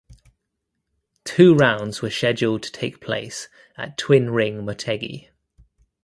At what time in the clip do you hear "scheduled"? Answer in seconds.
2.09-2.63